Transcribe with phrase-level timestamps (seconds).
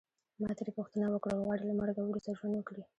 [0.41, 2.83] ما ترې پوښتنه وکړل غواړې له مرګه وروسته ژوند وکړې.